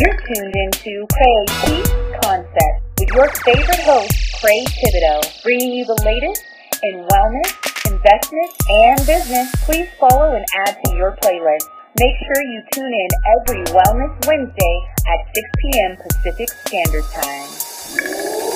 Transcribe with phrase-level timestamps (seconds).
[0.00, 6.42] You're tuned into Creative Concepts with your favorite host, Cray Thibodeau, bringing you the latest
[6.82, 9.54] in wellness, investment, and business.
[9.64, 11.68] Please follow and add to your playlist.
[12.00, 15.96] Make sure you tune in every Wellness Wednesday at 6 p.m.
[15.96, 18.54] Pacific Standard Time.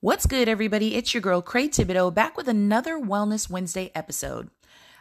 [0.00, 0.96] What's good, everybody?
[0.96, 4.50] It's your girl, Cray Thibodeau, back with another Wellness Wednesday episode.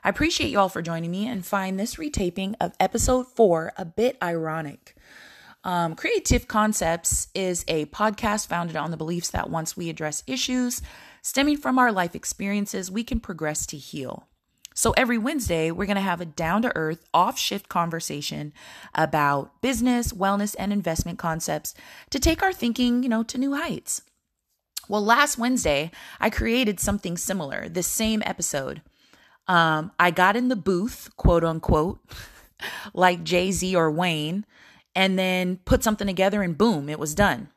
[0.03, 3.85] I appreciate you all for joining me and find this retaping of episode four a
[3.85, 4.97] bit ironic.
[5.63, 10.81] Um, Creative Concepts is a podcast founded on the beliefs that once we address issues
[11.21, 14.27] stemming from our life experiences, we can progress to heal.
[14.75, 18.51] So every Wednesday, we're going to have a down to earth, off shift conversation
[18.93, 21.73] about business, wellness, and investment concepts
[22.09, 24.01] to take our thinking, you know, to new heights.
[24.89, 28.81] Well, last Wednesday, I created something similar, this same episode.
[29.47, 31.99] Um, I got in the booth, quote unquote,
[32.93, 34.45] like Jay Z or Wayne,
[34.95, 37.49] and then put something together and boom, it was done.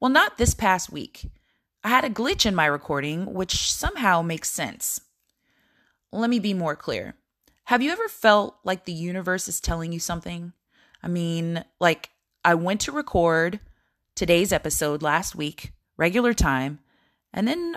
[0.00, 1.30] Well, not this past week.
[1.84, 5.00] I had a glitch in my recording, which somehow makes sense.
[6.12, 7.14] Let me be more clear.
[7.64, 10.52] Have you ever felt like the universe is telling you something?
[11.02, 12.10] I mean, like,
[12.44, 13.60] I went to record
[14.14, 16.78] today's episode last week regular time.
[17.34, 17.76] And then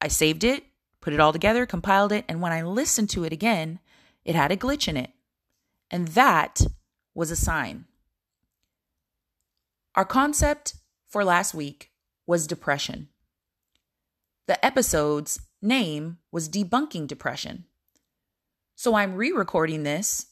[0.00, 0.64] I saved it,
[1.06, 3.78] put it all together, compiled it, and when I listened to it again,
[4.24, 5.12] it had a glitch in it.
[5.88, 6.62] And that
[7.14, 7.84] was a sign.
[9.94, 10.74] Our concept
[11.06, 11.92] for last week
[12.26, 13.06] was depression.
[14.48, 17.66] The episode's name was Debunking Depression.
[18.74, 20.26] So I'm re recording this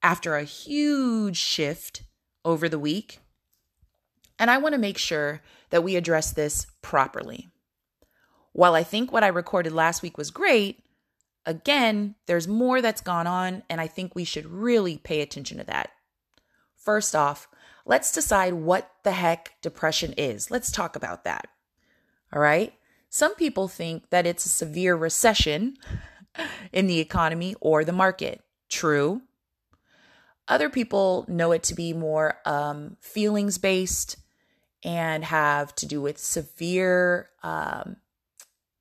[0.00, 2.04] after a huge shift
[2.44, 3.18] over the week.
[4.38, 7.48] And I want to make sure that we address this properly.
[8.54, 10.84] While I think what I recorded last week was great,
[11.44, 15.64] again, there's more that's gone on, and I think we should really pay attention to
[15.64, 15.90] that.
[16.76, 17.48] First off,
[17.84, 20.52] let's decide what the heck depression is.
[20.52, 21.48] Let's talk about that.
[22.32, 22.72] All right.
[23.10, 25.76] Some people think that it's a severe recession
[26.72, 28.40] in the economy or the market.
[28.68, 29.22] True.
[30.46, 34.16] Other people know it to be more um, feelings based,
[34.84, 37.96] and have to do with severe um,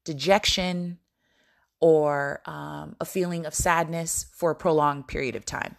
[0.03, 0.99] dejection
[1.79, 5.75] or um, a feeling of sadness for a prolonged period of time.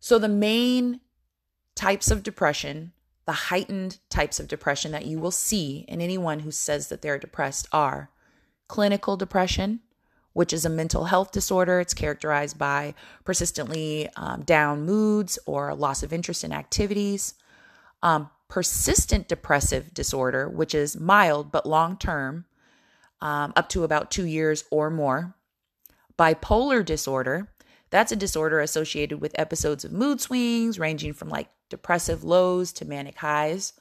[0.00, 1.00] So, the main
[1.74, 2.92] types of depression,
[3.24, 7.18] the heightened types of depression that you will see in anyone who says that they're
[7.18, 8.10] depressed are
[8.68, 9.80] clinical depression,
[10.32, 11.80] which is a mental health disorder.
[11.80, 17.34] It's characterized by persistently um, down moods or loss of interest in activities.
[18.02, 22.44] Um, persistent depressive disorder, which is mild but long term,
[23.20, 25.34] um, up to about two years or more.
[26.18, 27.48] Bipolar disorder,
[27.90, 32.84] that's a disorder associated with episodes of mood swings ranging from like depressive lows to
[32.84, 33.72] manic highs.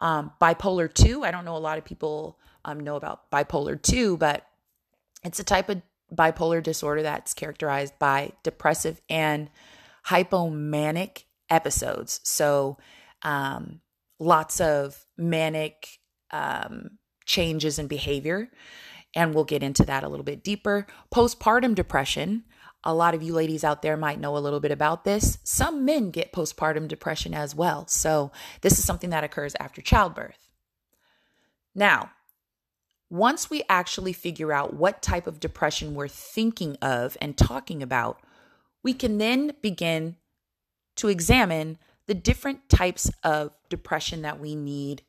[0.00, 4.16] Um, bipolar 2, I don't know a lot of people um, know about bipolar 2,
[4.16, 4.46] but
[5.22, 5.82] it's a type of
[6.14, 9.50] bipolar disorder that's characterized by depressive and
[10.06, 12.20] hypomanic episodes.
[12.24, 12.76] So,
[13.22, 13.80] um,
[14.18, 15.98] lots of manic
[16.30, 18.50] um, changes in behavior.
[19.14, 20.86] And we'll get into that a little bit deeper.
[21.14, 22.44] Postpartum depression.
[22.82, 25.38] A lot of you ladies out there might know a little bit about this.
[25.42, 27.86] Some men get postpartum depression as well.
[27.86, 28.30] So,
[28.60, 30.50] this is something that occurs after childbirth.
[31.74, 32.10] Now,
[33.08, 38.20] once we actually figure out what type of depression we're thinking of and talking about,
[38.82, 40.16] we can then begin
[40.96, 45.02] to examine the different types of depression that we need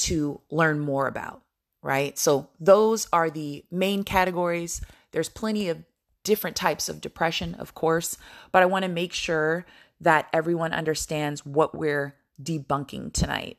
[0.00, 1.42] to learn more about,
[1.82, 2.18] right?
[2.18, 4.80] So, those are the main categories.
[5.12, 5.82] There's plenty of
[6.24, 8.16] different types of depression, of course,
[8.52, 9.66] but I want to make sure
[10.00, 13.58] that everyone understands what we're debunking tonight.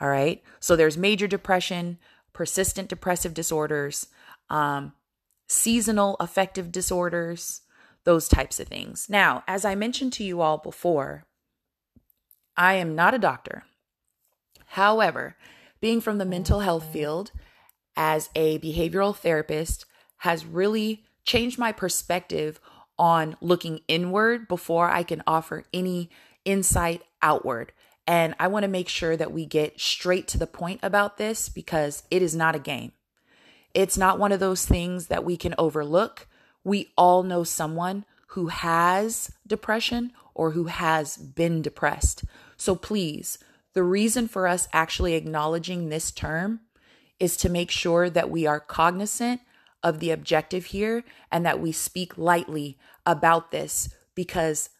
[0.00, 0.42] All right.
[0.60, 1.98] So, there's major depression,
[2.32, 4.06] persistent depressive disorders,
[4.50, 4.92] um,
[5.48, 7.62] seasonal affective disorders,
[8.04, 9.08] those types of things.
[9.08, 11.24] Now, as I mentioned to you all before,
[12.56, 13.64] I am not a doctor.
[14.66, 15.36] However,
[15.82, 17.32] being from the mental health field
[17.96, 19.84] as a behavioral therapist
[20.18, 22.60] has really changed my perspective
[22.98, 26.08] on looking inward before I can offer any
[26.44, 27.72] insight outward.
[28.06, 31.48] And I want to make sure that we get straight to the point about this
[31.48, 32.92] because it is not a game.
[33.74, 36.28] It's not one of those things that we can overlook.
[36.62, 42.24] We all know someone who has depression or who has been depressed.
[42.56, 43.38] So please,
[43.74, 46.60] the reason for us actually acknowledging this term
[47.18, 49.40] is to make sure that we are cognizant
[49.82, 54.70] of the objective here and that we speak lightly about this because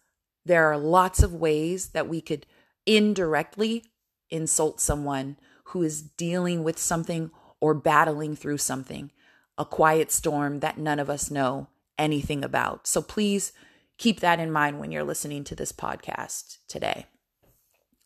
[0.44, 2.46] there are lots of ways that we could
[2.86, 3.84] indirectly
[4.30, 5.36] insult someone
[5.66, 7.30] who is dealing with something
[7.60, 9.10] or battling through something,
[9.56, 11.68] a quiet storm that none of us know
[11.98, 12.86] anything about.
[12.86, 13.52] So please
[13.98, 17.06] keep that in mind when you're listening to this podcast today.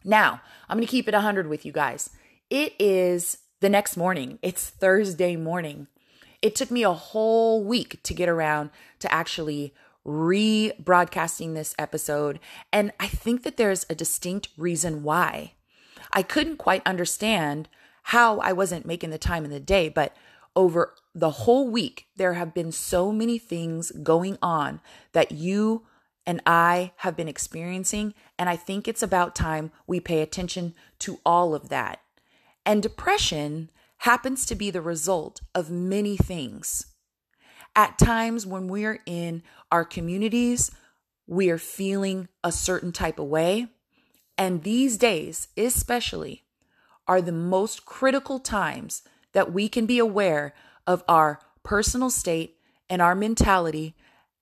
[0.07, 2.11] Now, I'm going to keep it 100 with you guys.
[2.49, 5.89] It is the next morning, it's Thursday morning.
[6.41, 8.71] It took me a whole week to get around
[9.01, 9.75] to actually
[10.07, 12.39] rebroadcasting this episode.
[12.73, 15.55] And I think that there's a distinct reason why.
[16.13, 17.69] I couldn't quite understand
[18.05, 20.15] how I wasn't making the time in the day, but
[20.55, 24.81] over the whole week, there have been so many things going on
[25.13, 25.85] that you
[26.27, 28.15] and I have been experiencing.
[28.39, 32.01] And I think it's about time we pay attention to all of that.
[32.65, 36.87] And depression happens to be the result of many things.
[37.75, 40.71] At times when we're in our communities,
[41.27, 43.69] we are feeling a certain type of way.
[44.39, 46.45] And these days, especially,
[47.09, 49.03] are the most critical times
[49.33, 50.55] that we can be aware
[50.87, 52.57] of our personal state
[52.89, 53.95] and our mentality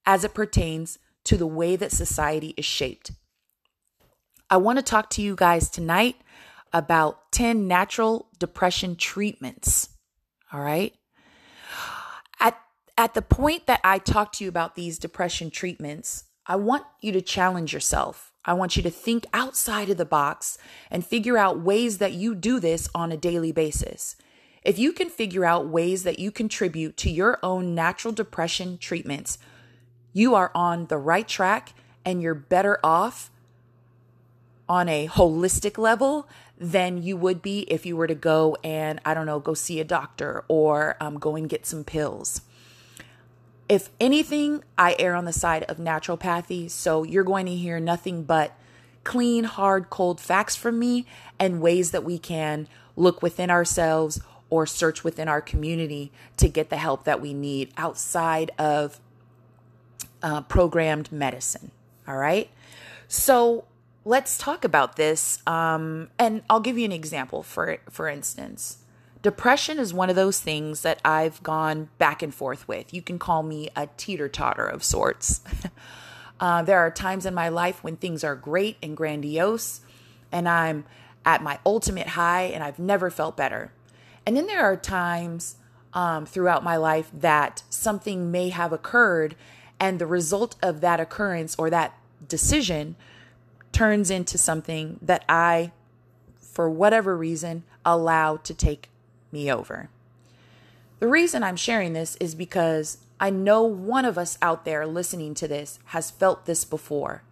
[0.05, 3.11] as it pertains to the way that society is shaped.
[4.55, 6.15] I want to talk to you guys tonight
[6.71, 9.89] about 10 natural depression treatments.
[10.53, 10.93] All right.
[12.39, 12.57] At,
[12.97, 17.11] at the point that I talk to you about these depression treatments, I want you
[17.11, 18.31] to challenge yourself.
[18.45, 20.57] I want you to think outside of the box
[20.89, 24.15] and figure out ways that you do this on a daily basis.
[24.63, 29.37] If you can figure out ways that you contribute to your own natural depression treatments,
[30.13, 31.73] you are on the right track
[32.05, 33.31] and you're better off
[34.67, 36.27] on a holistic level
[36.57, 39.79] than you would be if you were to go and, I don't know, go see
[39.79, 42.41] a doctor or um, go and get some pills.
[43.67, 46.69] If anything, I err on the side of naturopathy.
[46.69, 48.55] So you're going to hear nothing but
[49.03, 51.05] clean, hard, cold facts from me
[51.39, 54.19] and ways that we can look within ourselves
[54.49, 58.99] or search within our community to get the help that we need outside of
[60.23, 61.71] uh, programmed medicine.
[62.07, 62.49] All right.
[63.07, 63.65] So
[64.05, 65.39] let's talk about this.
[65.47, 67.43] Um, and I'll give you an example.
[67.43, 68.77] For for instance,
[69.21, 72.93] depression is one of those things that I've gone back and forth with.
[72.93, 75.41] You can call me a teeter totter of sorts.
[76.39, 79.81] uh, there are times in my life when things are great and grandiose,
[80.31, 80.85] and I'm
[81.25, 83.73] at my ultimate high, and I've never felt better.
[84.27, 85.55] And then there are times
[85.93, 89.35] um, throughout my life that something may have occurred
[89.79, 91.97] and the result of that occurrence or that
[92.27, 92.95] decision
[93.75, 95.73] turns into something that I,
[96.37, 98.89] for whatever reason, allow to take
[99.33, 99.89] me over.
[100.99, 105.33] The reason I'm sharing this is because I know one of us out there listening
[105.35, 107.23] to this has felt this before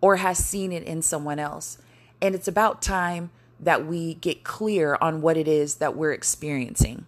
[0.00, 1.78] or has seen it in someone else.
[2.20, 7.06] And it's about time that we get clear on what it is that we're experiencing.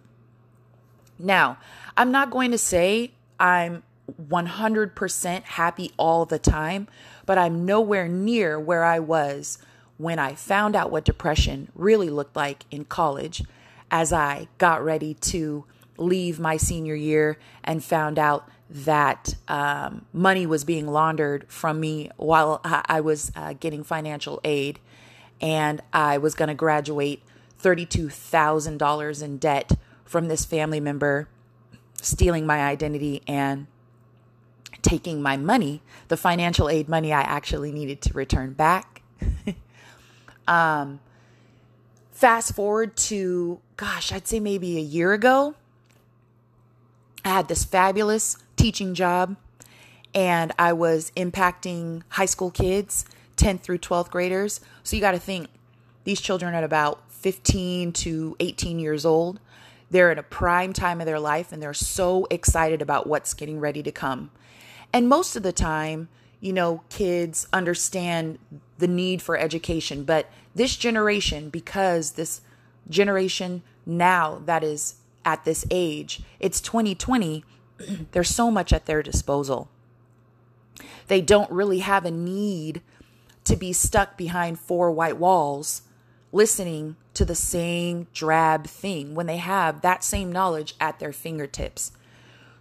[1.19, 1.57] Now,
[1.97, 3.83] I'm not going to say I'm
[4.21, 6.87] 100% happy all the time,
[7.25, 9.57] but I'm nowhere near where I was
[9.97, 13.43] when I found out what depression really looked like in college
[13.89, 15.65] as I got ready to
[15.97, 22.09] leave my senior year and found out that um, money was being laundered from me
[22.17, 24.79] while I was uh, getting financial aid.
[25.39, 27.21] And I was going to graduate
[27.61, 29.71] $32,000 in debt
[30.03, 31.27] from this family member
[32.01, 33.67] stealing my identity and
[34.85, 39.01] taking my money, the financial aid money I actually needed to return back.
[40.47, 40.99] um,
[42.11, 45.55] fast forward to, gosh, I'd say maybe a year ago,
[47.25, 49.35] I had this fabulous teaching job
[50.13, 53.05] and I was impacting high school kids,
[53.37, 54.61] 10th through 12th graders.
[54.83, 55.49] So you got to think
[56.03, 59.39] these children are about 15 to 18 years old.
[59.89, 63.59] They're in a prime time of their life and they're so excited about what's getting
[63.59, 64.29] ready to come.
[64.95, 66.07] And most of the time,
[66.39, 68.39] you know, kids understand
[68.77, 70.05] the need for education.
[70.05, 72.39] But this generation, because this
[72.89, 77.43] generation now that is at this age, it's 2020,
[78.13, 79.67] there's so much at their disposal.
[81.07, 82.81] They don't really have a need
[83.43, 85.81] to be stuck behind four white walls
[86.31, 91.91] listening to the same drab thing when they have that same knowledge at their fingertips.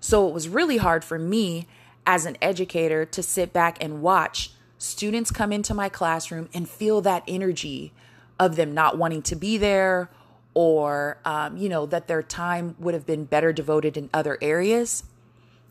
[0.01, 1.69] So it was really hard for me
[2.07, 7.01] as an educator to sit back and watch students come into my classroom and feel
[7.01, 7.93] that energy
[8.39, 10.11] of them not wanting to be there
[10.53, 15.05] or um, you know that their time would have been better devoted in other areas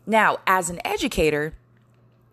[0.06, 1.54] now as an educator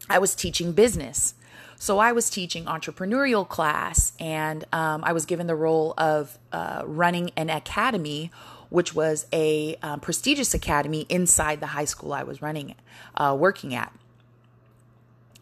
[0.09, 1.35] I was teaching business.
[1.77, 6.83] So I was teaching entrepreneurial class, and um, I was given the role of uh,
[6.85, 8.29] running an academy,
[8.71, 12.73] which was a um, prestigious academy inside the high school I was running,
[13.15, 13.93] uh, working at.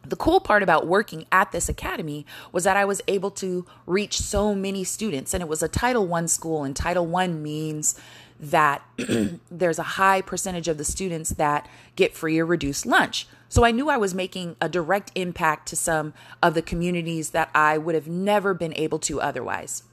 [0.04, 4.20] The cool part about working at this academy was that I was able to reach
[4.20, 8.00] so many students, and it was a Title One school, and Title One means
[8.40, 8.82] that
[9.52, 13.28] there's a high percentage of the students that get free or reduced lunch.
[13.48, 17.52] So I knew I was making a direct impact to some of the communities that
[17.54, 19.84] I would have never been able to otherwise.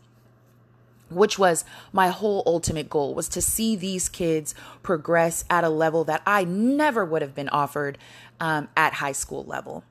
[1.09, 6.03] Which was my whole ultimate goal was to see these kids progress at a level
[6.05, 7.97] that I never would have been offered
[8.41, 9.85] um, at high school level.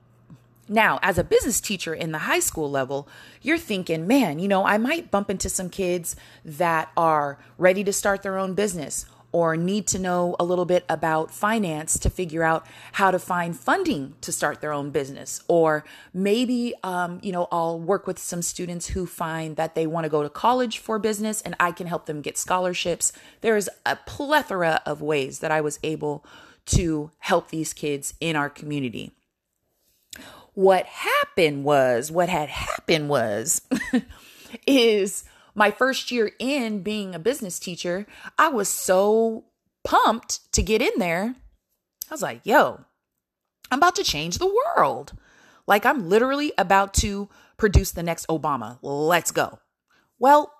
[0.67, 3.07] Now, as a business teacher in the high school level,
[3.41, 7.93] you're thinking, man, you know, I might bump into some kids that are ready to
[7.93, 9.05] start their own business
[9.35, 13.59] or need to know a little bit about finance to figure out how to find
[13.59, 15.43] funding to start their own business.
[15.49, 20.05] Or maybe, um, you know, I'll work with some students who find that they want
[20.05, 23.11] to go to college for business and I can help them get scholarships.
[23.41, 26.23] There's a plethora of ways that I was able
[26.67, 29.11] to help these kids in our community.
[30.53, 33.63] What happened was, what had happened was,
[34.65, 38.05] is my first year in being a business teacher,
[38.37, 39.45] I was so
[39.83, 41.35] pumped to get in there.
[42.09, 42.81] I was like, yo,
[43.71, 45.13] I'm about to change the world.
[45.65, 48.77] Like, I'm literally about to produce the next Obama.
[48.81, 49.59] Let's go.
[50.19, 50.51] Well,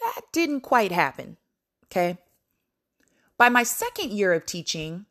[0.00, 1.36] that didn't quite happen.
[1.86, 2.18] Okay.
[3.36, 5.06] By my second year of teaching,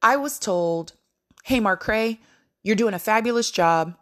[0.00, 0.92] I was told,
[1.44, 2.20] hey, Mark Cray,
[2.62, 3.96] you're doing a fabulous job,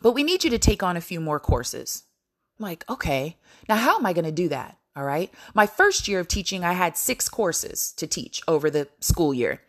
[0.00, 2.04] but we need you to take on a few more courses.
[2.58, 3.36] I'm like, okay,
[3.68, 4.76] now how am I going to do that?
[4.96, 5.32] All right.
[5.54, 9.60] My first year of teaching, I had six courses to teach over the school year.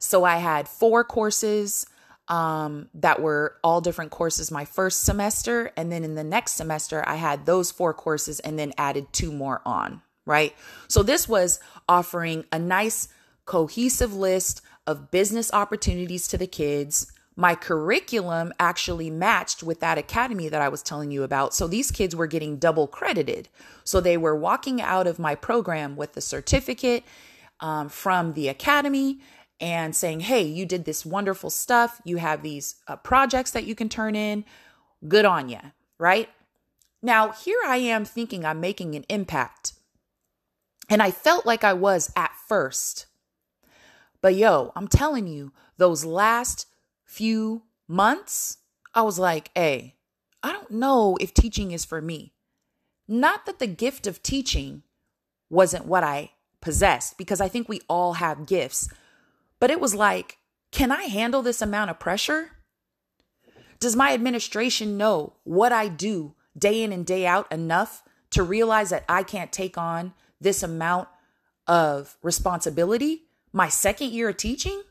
[0.00, 1.86] So I had four courses
[2.26, 5.70] um, that were all different courses my first semester.
[5.76, 9.30] And then in the next semester, I had those four courses and then added two
[9.30, 10.02] more on.
[10.26, 10.54] Right.
[10.88, 13.08] So this was offering a nice
[13.44, 20.48] cohesive list of business opportunities to the kids my curriculum actually matched with that academy
[20.48, 21.52] that I was telling you about.
[21.52, 23.48] So these kids were getting double credited.
[23.82, 27.02] So they were walking out of my program with the certificate
[27.60, 29.20] um, from the academy
[29.60, 32.00] and saying, Hey, you did this wonderful stuff.
[32.04, 34.44] You have these uh, projects that you can turn in.
[35.06, 35.60] Good on you,
[35.98, 36.28] right?
[37.02, 39.74] Now, here I am thinking I'm making an impact.
[40.88, 43.06] And I felt like I was at first.
[44.20, 46.66] But yo, I'm telling you, those last
[47.14, 48.58] few months,
[48.92, 49.94] I was like, hey,
[50.42, 52.32] I don't know if teaching is for me.
[53.06, 54.82] Not that the gift of teaching
[55.48, 58.88] wasn't what I possessed, because I think we all have gifts,
[59.60, 60.38] but it was like,
[60.72, 62.50] can I handle this amount of pressure?
[63.78, 68.90] Does my administration know what I do day in and day out enough to realize
[68.90, 71.08] that I can't take on this amount
[71.68, 73.28] of responsibility?
[73.52, 74.82] My second year of teaching?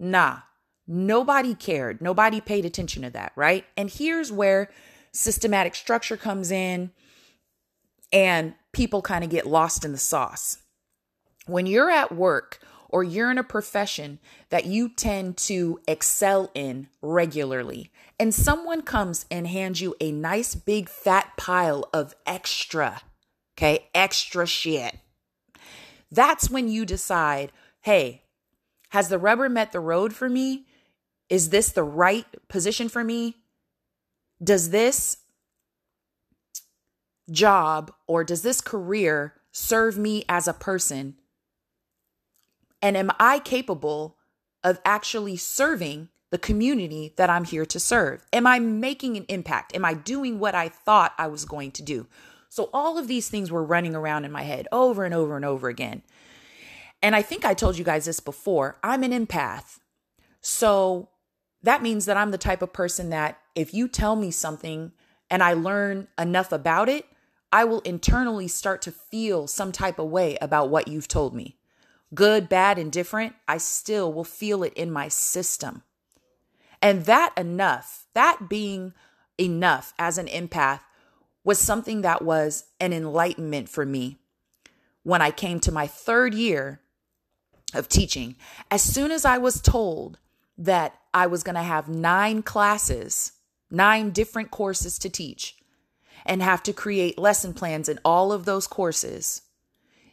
[0.00, 0.40] Nah,
[0.86, 2.00] Nobody cared.
[2.00, 3.64] Nobody paid attention to that, right?
[3.76, 4.70] And here's where
[5.12, 6.92] systematic structure comes in
[8.12, 10.58] and people kind of get lost in the sauce.
[11.46, 16.88] When you're at work or you're in a profession that you tend to excel in
[17.02, 23.02] regularly, and someone comes and hands you a nice big fat pile of extra,
[23.56, 24.98] okay, extra shit,
[26.10, 27.50] that's when you decide,
[27.82, 28.22] hey,
[28.90, 30.66] has the rubber met the road for me?
[31.28, 33.36] Is this the right position for me?
[34.42, 35.18] Does this
[37.30, 41.16] job or does this career serve me as a person?
[42.82, 44.16] And am I capable
[44.62, 48.26] of actually serving the community that I'm here to serve?
[48.32, 49.74] Am I making an impact?
[49.74, 52.06] Am I doing what I thought I was going to do?
[52.48, 55.44] So, all of these things were running around in my head over and over and
[55.44, 56.02] over again.
[57.02, 59.78] And I think I told you guys this before I'm an empath.
[60.40, 61.08] So,
[61.66, 64.92] that means that I'm the type of person that if you tell me something
[65.28, 67.06] and I learn enough about it,
[67.52, 71.56] I will internally start to feel some type of way about what you've told me.
[72.14, 75.82] Good, bad, indifferent, I still will feel it in my system.
[76.80, 78.94] And that enough, that being
[79.36, 80.82] enough as an empath,
[81.42, 84.18] was something that was an enlightenment for me
[85.02, 86.80] when I came to my third year
[87.74, 88.36] of teaching.
[88.70, 90.18] As soon as I was told
[90.56, 93.32] that I was going to have nine classes,
[93.70, 95.56] nine different courses to teach,
[96.26, 99.40] and have to create lesson plans in all of those courses.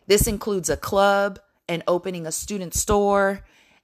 [0.08, 3.44] This includes a club and opening a student store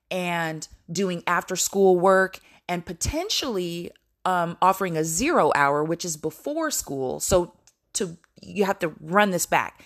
[0.09, 3.91] and doing after school work and potentially
[4.23, 7.19] um, offering a zero hour, which is before school.
[7.19, 7.53] So
[7.93, 9.83] to you have to run this back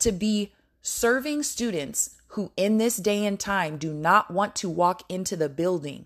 [0.00, 5.02] to be serving students who in this day and time do not want to walk
[5.08, 6.04] into the building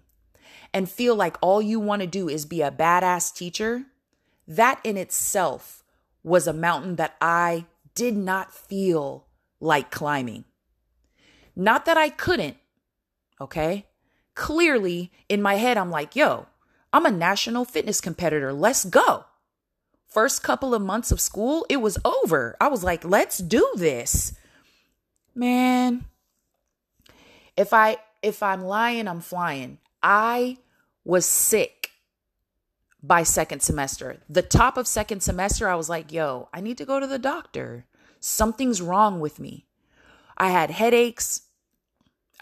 [0.79, 3.83] and feel like all you want to do is be a badass teacher,
[4.47, 5.83] that in itself
[6.23, 7.67] was a mountain that I
[7.97, 9.27] did not feel
[9.59, 10.45] like climbing.
[11.57, 12.59] Not that I couldn't,
[13.41, 13.87] okay?
[14.37, 16.47] Clearly, in my head, I'm like, yo,
[16.93, 18.53] I'm a national fitness competitor.
[18.53, 19.25] Let's go.
[20.07, 22.57] First couple of months of school, it was over.
[22.61, 24.33] I was like, let's do this.
[25.35, 26.05] Man,
[27.57, 29.79] if I if I'm lying, I'm flying.
[30.01, 30.59] I
[31.09, 31.93] was sick
[33.03, 34.19] by second semester.
[34.29, 37.19] The top of second semester, I was like, yo, I need to go to the
[37.19, 37.87] doctor.
[38.21, 39.65] Something's wrong with me.
[40.37, 41.47] I had headaches.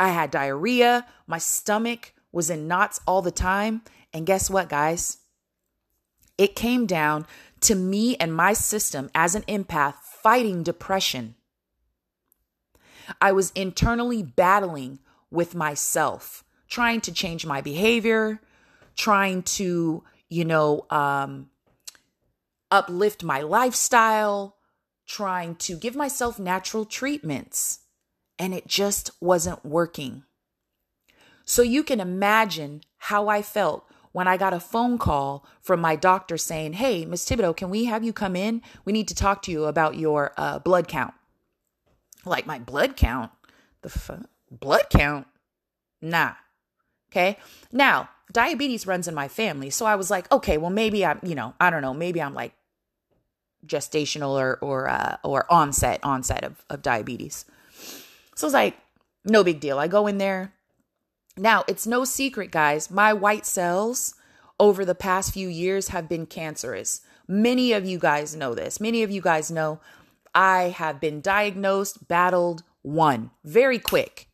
[0.01, 1.07] I had diarrhea.
[1.29, 3.83] My stomach was in knots all the time.
[4.13, 5.19] And guess what, guys?
[6.37, 7.25] It came down
[7.61, 11.37] to me and my system as an empath fighting depression.
[13.21, 14.99] I was internally battling
[15.31, 18.41] with myself, trying to change my behavior,
[18.97, 21.51] trying to, you know, um,
[22.71, 24.57] uplift my lifestyle,
[25.07, 27.81] trying to give myself natural treatments,
[28.39, 30.25] and it just wasn't working.
[31.45, 35.95] So you can imagine how I felt when I got a phone call from my
[35.95, 38.63] doctor saying, Hey, Miss Thibodeau, can we have you come in?
[38.85, 41.15] We need to talk to you about your uh, blood count.
[42.25, 43.31] Like my blood count?
[43.83, 45.27] The f- blood count?
[46.01, 46.33] Nah.
[47.11, 47.39] Okay.
[47.71, 49.71] Now, diabetes runs in my family.
[49.71, 52.35] So I was like, okay, well, maybe I'm, you know, I don't know, maybe I'm
[52.35, 52.53] like
[53.67, 57.45] gestational or or uh, or onset onset of, of diabetes.
[58.35, 58.77] So I was like,
[59.25, 59.79] no big deal.
[59.79, 60.53] I go in there.
[61.37, 62.91] Now it's no secret, guys.
[62.91, 64.15] My white cells
[64.59, 67.03] over the past few years have been cancerous.
[67.29, 68.81] Many of you guys know this.
[68.81, 69.81] Many of you guys know
[70.35, 74.29] I have been diagnosed, battled, won very quick.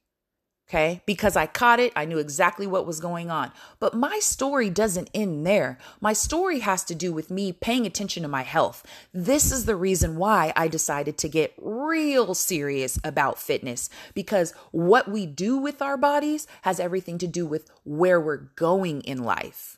[0.72, 1.02] Okay.
[1.04, 3.52] Because I caught it, I knew exactly what was going on.
[3.78, 5.76] But my story doesn't end there.
[6.00, 8.82] My story has to do with me paying attention to my health.
[9.12, 15.10] This is the reason why I decided to get real serious about fitness because what
[15.10, 19.76] we do with our bodies has everything to do with where we're going in life.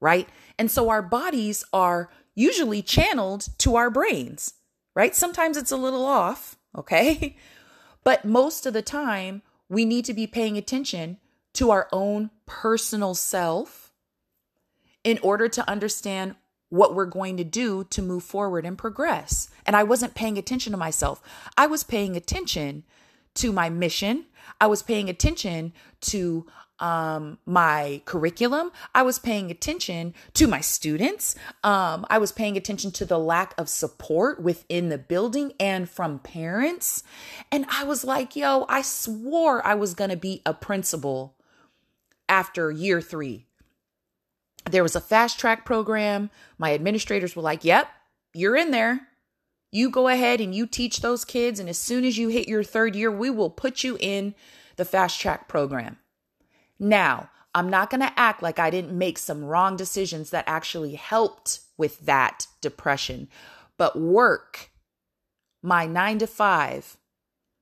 [0.00, 0.28] Right.
[0.58, 4.54] And so our bodies are usually channeled to our brains,
[4.96, 5.14] right?
[5.14, 6.56] Sometimes it's a little off.
[6.76, 7.36] Okay.
[8.04, 11.16] But most of the time, we need to be paying attention
[11.54, 13.90] to our own personal self
[15.02, 16.34] in order to understand
[16.68, 19.48] what we're going to do to move forward and progress.
[19.64, 21.22] And I wasn't paying attention to myself.
[21.56, 22.84] I was paying attention
[23.36, 24.26] to my mission.
[24.60, 26.46] I was paying attention to
[26.82, 28.72] um, my curriculum.
[28.94, 31.36] I was paying attention to my students.
[31.62, 36.18] Um, I was paying attention to the lack of support within the building and from
[36.18, 37.04] parents.
[37.52, 41.36] And I was like, yo, I swore I was going to be a principal
[42.28, 43.46] after year three.
[44.68, 46.30] There was a fast track program.
[46.58, 47.88] My administrators were like, yep,
[48.34, 49.08] you're in there.
[49.70, 51.60] You go ahead and you teach those kids.
[51.60, 54.34] And as soon as you hit your third year, we will put you in
[54.76, 55.98] the fast track program.
[56.82, 60.96] Now, I'm not going to act like I didn't make some wrong decisions that actually
[60.96, 63.28] helped with that depression.
[63.78, 64.70] But work,
[65.62, 66.96] my nine to five,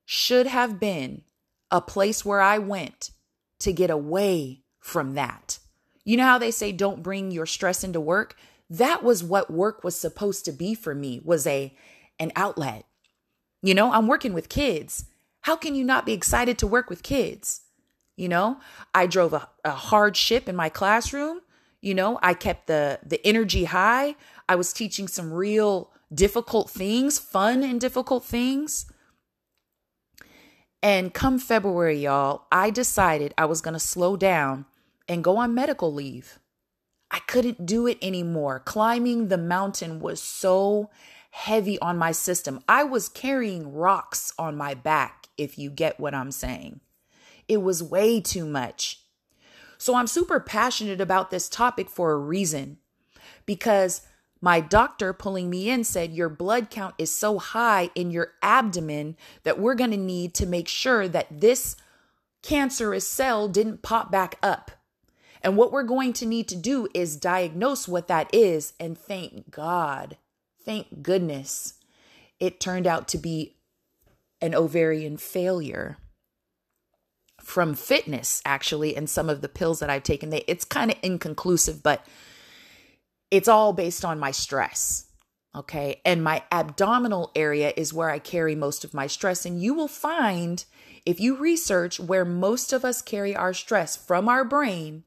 [0.06, 1.22] should have been
[1.70, 3.10] a place where I went
[3.58, 5.58] to get away from that.
[6.02, 8.36] You know how they say don't bring your stress into work?
[8.70, 11.76] That was what work was supposed to be for me, was a
[12.18, 12.86] an outlet.
[13.62, 15.04] You know, I'm working with kids.
[15.42, 17.62] How can you not be excited to work with kids?
[18.20, 18.58] You know,
[18.94, 21.40] I drove a, a hard ship in my classroom.
[21.80, 24.14] You know, I kept the the energy high.
[24.46, 28.84] I was teaching some real difficult things, fun and difficult things.
[30.82, 34.66] And come February, y'all, I decided I was going to slow down
[35.08, 36.38] and go on medical leave.
[37.10, 38.60] I couldn't do it anymore.
[38.60, 40.90] Climbing the mountain was so
[41.30, 42.62] heavy on my system.
[42.68, 46.80] I was carrying rocks on my back, if you get what I'm saying.
[47.50, 49.02] It was way too much.
[49.76, 52.78] So I'm super passionate about this topic for a reason
[53.44, 54.02] because
[54.40, 59.16] my doctor pulling me in said your blood count is so high in your abdomen
[59.42, 61.74] that we're going to need to make sure that this
[62.40, 64.70] cancerous cell didn't pop back up.
[65.42, 68.74] And what we're going to need to do is diagnose what that is.
[68.78, 70.18] And thank God,
[70.64, 71.74] thank goodness,
[72.38, 73.56] it turned out to be
[74.40, 75.96] an ovarian failure
[77.50, 80.30] from fitness actually and some of the pills that I've taken.
[80.30, 82.06] They, it's kind of inconclusive, but
[83.30, 85.06] it's all based on my stress.
[85.54, 86.00] Okay.
[86.04, 89.44] And my abdominal area is where I carry most of my stress.
[89.44, 90.64] And you will find
[91.04, 95.02] if you research where most of us carry our stress from our brain,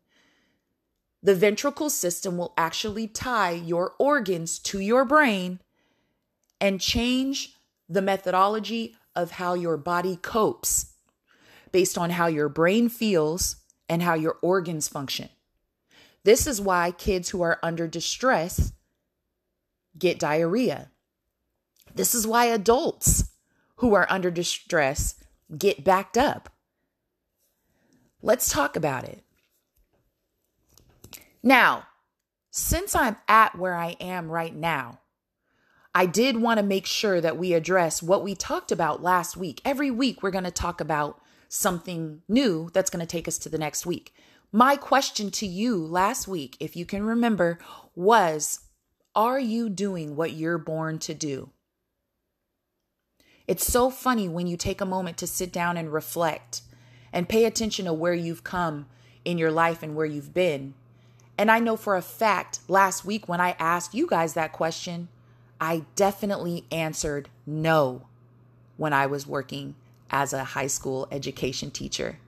[1.21, 5.61] the ventricle system will actually tie your organs to your brain
[6.59, 7.55] and change
[7.87, 10.92] the methodology of how your body copes
[11.73, 13.57] based on how your brain feels
[13.89, 15.27] and how your organs function.
[16.23, 18.71] This is why kids who are under distress
[19.97, 20.89] get diarrhea.
[21.93, 23.31] This is why adults
[23.77, 25.15] who are under distress
[25.57, 26.49] get backed up.
[28.21, 29.21] Let's talk about it.
[31.43, 31.87] Now,
[32.51, 34.99] since I'm at where I am right now,
[35.93, 39.61] I did want to make sure that we address what we talked about last week.
[39.65, 41.19] Every week, we're going to talk about
[41.53, 44.13] something new that's going to take us to the next week.
[44.51, 47.59] My question to you last week, if you can remember,
[47.95, 48.61] was
[49.15, 51.51] Are you doing what you're born to do?
[53.47, 56.61] It's so funny when you take a moment to sit down and reflect
[57.11, 58.87] and pay attention to where you've come
[59.23, 60.73] in your life and where you've been.
[61.37, 65.07] And I know for a fact last week when I asked you guys that question,
[65.61, 68.07] I definitely answered no
[68.77, 69.75] when I was working
[70.13, 72.19] as a high school education teacher.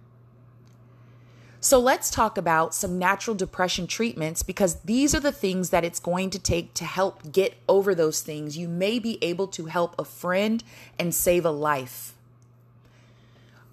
[1.62, 6.00] So let's talk about some natural depression treatments because these are the things that it's
[6.00, 8.58] going to take to help get over those things.
[8.58, 10.64] You may be able to help a friend
[11.00, 12.14] and save a life.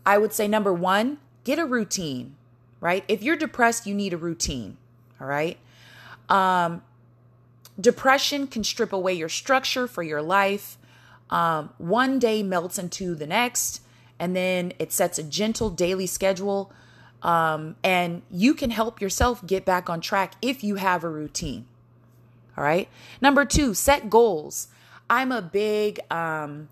[0.07, 2.37] I would say number one, get a routine,
[2.81, 3.05] right?
[3.09, 4.77] If you're depressed, you need a routine,
[5.21, 5.59] all right?
[6.29, 6.83] Um,
[7.81, 10.77] Depression can strip away your structure for your life.
[11.31, 13.81] Um, one day melts into the next,
[14.23, 16.73] and then it sets a gentle daily schedule.
[17.23, 21.67] Um, and you can help yourself get back on track if you have a routine.
[22.57, 22.89] All right.
[23.21, 24.69] Number two, set goals.
[25.11, 26.69] I'm a big um,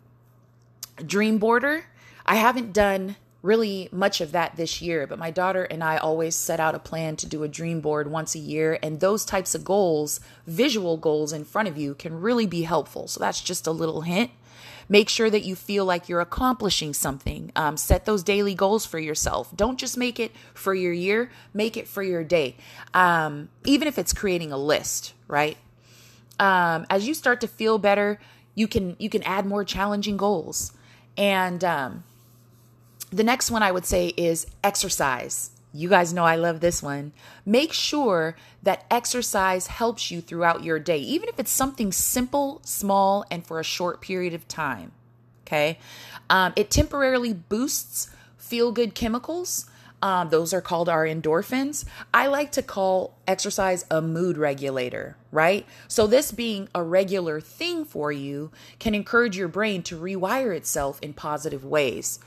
[1.04, 1.86] dream boarder.
[2.24, 6.36] I haven't done really much of that this year, but my daughter and I always
[6.36, 8.78] set out a plan to do a dream board once a year.
[8.80, 13.08] And those types of goals, visual goals in front of you, can really be helpful.
[13.08, 14.30] So that's just a little hint.
[14.90, 17.52] Make sure that you feel like you're accomplishing something.
[17.54, 19.56] Um, set those daily goals for yourself.
[19.56, 22.56] Don't just make it for your year, make it for your day.
[22.92, 25.56] Um, even if it's creating a list, right?
[26.40, 28.18] Um, as you start to feel better,
[28.56, 30.72] you can you can add more challenging goals.
[31.16, 32.02] And um,
[33.10, 35.50] the next one I would say is exercise.
[35.72, 37.12] You guys know I love this one.
[37.46, 43.24] Make sure that exercise helps you throughout your day, even if it's something simple, small,
[43.30, 44.92] and for a short period of time.
[45.46, 45.78] Okay.
[46.28, 49.66] Um, it temporarily boosts feel good chemicals.
[50.02, 51.84] Um, those are called our endorphins.
[52.14, 55.66] I like to call exercise a mood regulator, right?
[55.88, 60.98] So, this being a regular thing for you can encourage your brain to rewire itself
[61.02, 62.18] in positive ways.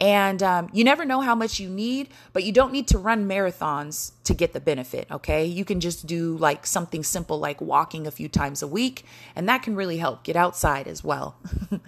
[0.00, 3.28] And um, you never know how much you need, but you don't need to run
[3.28, 5.44] marathons to get the benefit, okay?
[5.44, 9.04] You can just do like something simple like walking a few times a week,
[9.36, 10.24] and that can really help.
[10.24, 11.36] Get outside as well.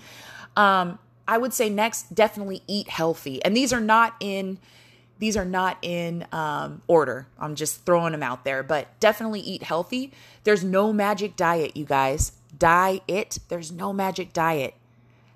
[0.57, 3.43] um, I would say next, definitely eat healthy.
[3.45, 4.59] And these are not in
[5.19, 7.29] these are not in um, order.
[7.39, 10.13] I'm just throwing them out there, but definitely eat healthy.
[10.43, 12.33] There's no magic diet, you guys.
[12.59, 13.39] Diet.
[13.49, 14.75] There's no magic diet.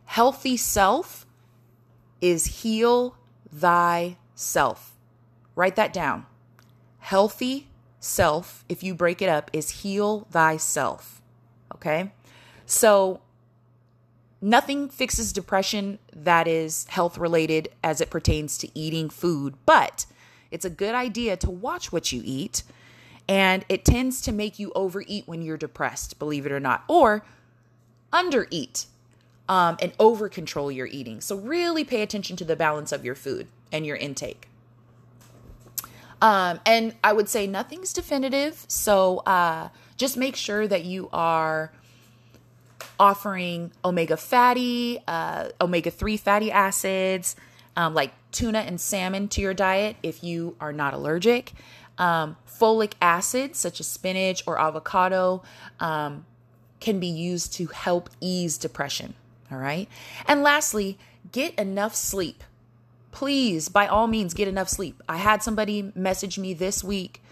[0.06, 1.25] Healthy self
[2.20, 3.16] is heal
[3.52, 4.96] thyself.
[5.54, 6.26] Write that down.
[6.98, 7.68] Healthy
[8.00, 11.22] self, if you break it up, is heal thyself.
[11.74, 12.12] Okay?
[12.64, 13.20] So,
[14.40, 20.06] nothing fixes depression that is health related as it pertains to eating food, but
[20.50, 22.62] it's a good idea to watch what you eat.
[23.28, 27.24] And it tends to make you overeat when you're depressed, believe it or not, or
[28.12, 28.86] undereat
[29.48, 31.20] um, and over control your eating.
[31.20, 34.48] So, really pay attention to the balance of your food and your intake.
[36.20, 38.64] Um, and I would say nothing's definitive.
[38.68, 41.72] So, uh, just make sure that you are
[42.98, 47.36] offering omega fatty, uh, omega 3 fatty acids,
[47.76, 51.52] um, like tuna and salmon to your diet if you are not allergic.
[51.98, 55.42] Um, folic acid, such as spinach or avocado,
[55.80, 56.26] um,
[56.80, 59.14] can be used to help ease depression.
[59.50, 59.88] All right.
[60.26, 60.98] And lastly,
[61.32, 62.42] get enough sleep.
[63.12, 65.02] Please, by all means, get enough sleep.
[65.08, 67.22] I had somebody message me this week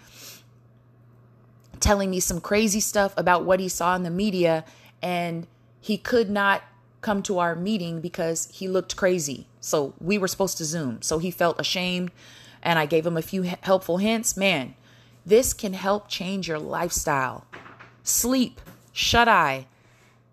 [1.81, 4.65] telling me some crazy stuff about what he saw in the media,
[5.03, 5.47] and
[5.81, 6.63] he could not
[7.03, 9.47] come to our meeting because he looked crazy.
[9.61, 11.03] So we were supposed to Zoom.
[11.03, 12.11] So he felt ashamed
[12.63, 14.37] and I gave him a few helpful hints.
[14.37, 14.75] Man,
[15.25, 17.47] this can help change your lifestyle.
[18.03, 18.61] Sleep,
[18.93, 19.67] shut eye.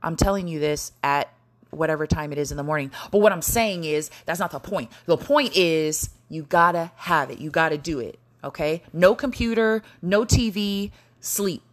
[0.01, 1.31] I'm telling you this at
[1.71, 2.91] whatever time it is in the morning.
[3.11, 4.91] But what I'm saying is that's not the point.
[5.05, 7.39] The point is you gotta have it.
[7.39, 8.19] You gotta do it.
[8.43, 8.83] Okay.
[8.93, 11.63] No computer, no TV, sleep.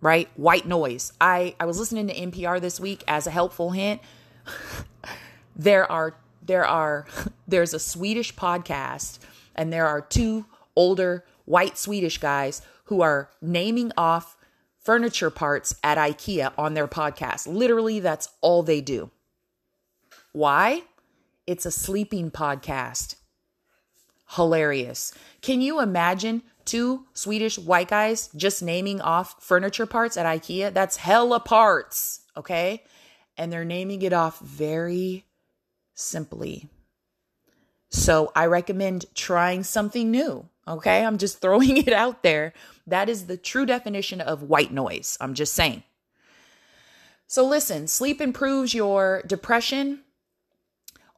[0.00, 0.28] Right?
[0.36, 1.12] White noise.
[1.20, 4.00] I, I was listening to NPR this week as a helpful hint.
[5.56, 7.06] there are there are
[7.48, 9.18] there's a Swedish podcast
[9.54, 14.36] and there are two older white Swedish guys who are naming off
[14.82, 17.46] furniture parts at IKEA on their podcast.
[17.46, 19.10] Literally, that's all they do.
[20.32, 20.82] Why?
[21.46, 23.16] It's a sleeping podcast.
[24.30, 25.12] Hilarious.
[25.42, 30.72] Can you imagine two Swedish white guys just naming off furniture parts at IKEA?
[30.72, 32.82] That's hella parts, okay?
[33.36, 35.26] And they're naming it off very
[35.94, 36.68] simply.
[37.92, 40.48] So I recommend trying something new.
[40.66, 41.04] Okay.
[41.04, 42.52] I'm just throwing it out there.
[42.86, 45.16] That is the true definition of white noise.
[45.20, 45.84] I'm just saying.
[47.26, 50.00] So listen, sleep improves your depression.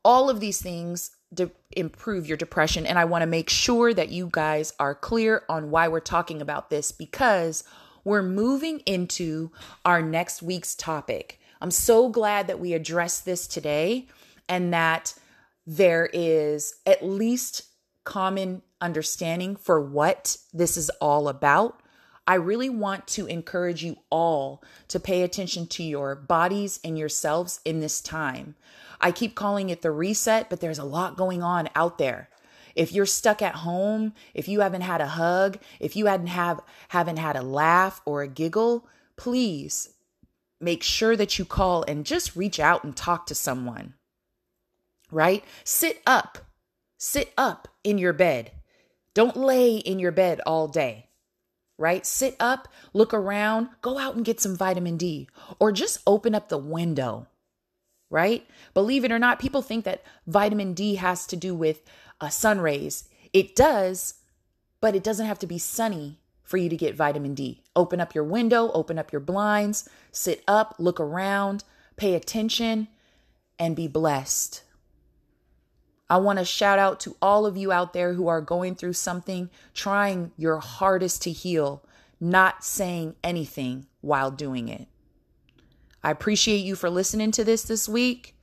[0.05, 2.87] All of these things de- improve your depression.
[2.87, 6.41] And I want to make sure that you guys are clear on why we're talking
[6.41, 7.65] about this because
[8.05, 9.51] we're moving into
[9.85, 11.41] our next week's topic.
[11.61, 14.07] I'm so glad that we addressed this today
[14.49, 15.15] and that
[15.67, 17.63] there is at least
[18.05, 21.81] common understanding for what this is all about.
[22.27, 27.61] I really want to encourage you all to pay attention to your bodies and yourselves
[27.65, 28.55] in this time.
[29.01, 32.31] I keep calling it the reset, but there's a lot going on out there.
[32.75, 36.61] If you're stuck at home, if you haven't had a hug, if you hadn't have
[36.89, 39.91] haven't had a laugh or a giggle, please
[40.61, 43.95] make sure that you call and just reach out and talk to someone
[45.15, 45.45] right?
[45.63, 46.39] Sit up.
[46.99, 48.51] Sit up in your bed.
[49.15, 51.09] Don't lay in your bed all day,
[51.79, 52.05] right?
[52.05, 55.29] Sit up, look around, go out and get some vitamin D,
[55.61, 57.29] or just open up the window,
[58.11, 58.45] right?
[58.75, 61.83] Believe it or not, people think that vitamin D has to do with
[62.21, 63.09] uh, sun rays.
[63.33, 64.15] It does,
[64.81, 67.63] but it doesn't have to be sunny for you to get vitamin D.
[67.77, 71.63] Open up your window, open up your blinds, sit up, look around,
[71.97, 72.89] pay attention,
[73.61, 74.63] and be blessed.
[76.09, 78.93] I want to shout out to all of you out there who are going through
[78.93, 81.83] something, trying your hardest to heal,
[82.21, 84.87] not saying anything while doing it.
[86.03, 88.37] I appreciate you for listening to this this week.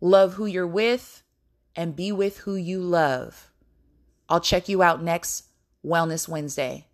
[0.00, 1.22] Love who you're with
[1.74, 3.50] and be with who you love.
[4.28, 5.46] I'll check you out next
[5.84, 6.86] Wellness Wednesday.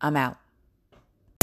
[0.00, 0.36] I'm out.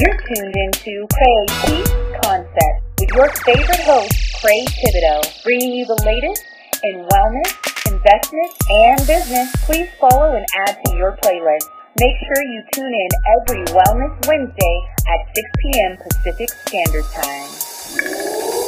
[0.01, 1.83] You're tuned into Cray
[2.21, 6.43] Concept with your favorite host, Cray Thibodeau, bringing you the latest
[6.83, 11.67] in wellness, investment, and business, please follow and add to your playlist.
[11.99, 15.97] Make sure you tune in every Wellness Wednesday at 6 p.m.
[15.97, 18.58] Pacific Standard Time.